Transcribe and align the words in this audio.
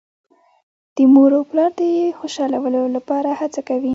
د 0.95 0.97
مور 1.13 1.31
او 1.37 1.43
پلار 1.51 1.71
د 1.79 1.81
خوشحالولو 2.19 2.81
لپاره 2.95 3.29
هڅه 3.39 3.61
کوي. 3.69 3.89